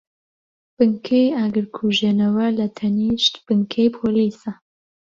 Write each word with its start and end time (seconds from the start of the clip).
بنکەی 0.75 1.33
ئاگرکوژێنەوە 1.37 2.45
لەتەنیشت 2.59 3.33
بنکەی 3.45 3.89
پۆلیسە. 3.95 4.51